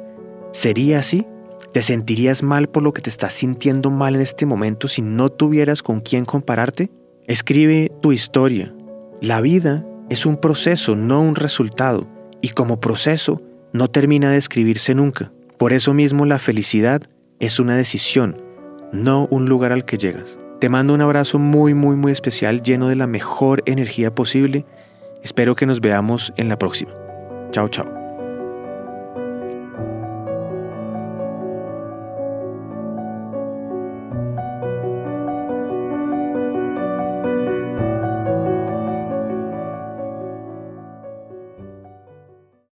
¿sería 0.54 1.00
así? 1.00 1.26
¿Te 1.76 1.82
sentirías 1.82 2.42
mal 2.42 2.70
por 2.70 2.84
lo 2.84 2.94
que 2.94 3.02
te 3.02 3.10
estás 3.10 3.34
sintiendo 3.34 3.90
mal 3.90 4.16
en 4.16 4.22
este 4.22 4.46
momento 4.46 4.88
si 4.88 5.02
no 5.02 5.30
tuvieras 5.30 5.84
con 5.84 6.00
quién 6.00 6.24
compararte? 6.24 6.90
Escribe 7.28 7.92
tu 8.02 8.14
historia. 8.14 8.74
La 9.20 9.42
vida 9.42 9.86
es 10.10 10.26
un 10.26 10.38
proceso, 10.38 10.96
no 10.96 11.20
un 11.20 11.36
resultado 11.36 12.08
y 12.40 12.52
como 12.52 12.80
proceso 12.80 13.42
no 13.74 13.90
termina 13.90 14.32
de 14.32 14.38
escribirse 14.38 14.96
nunca. 14.96 15.34
Por 15.58 15.74
eso 15.74 15.94
mismo 15.94 16.26
la 16.26 16.40
felicidad 16.40 17.02
es 17.42 17.60
una 17.60 17.76
decisión, 17.76 18.38
no 18.94 19.28
un 19.30 19.50
lugar 19.50 19.74
al 19.74 19.84
que 19.84 19.98
llegas. 19.98 20.38
Te 20.62 20.70
mando 20.70 20.94
un 20.94 21.02
abrazo 21.02 21.40
muy, 21.40 21.74
muy, 21.74 21.98
muy 21.98 22.14
especial, 22.14 22.64
lleno 22.64 22.88
de 22.88 22.96
la 22.96 23.06
mejor 23.06 23.64
energía 23.66 24.16
posible. 24.16 24.66
Espero 25.24 25.58
que 25.58 25.66
nos 25.66 25.82
veamos 25.82 26.32
en 26.38 26.48
la 26.48 26.58
próxima. 26.58 26.94
Chao, 27.52 27.68
chao. 27.68 28.05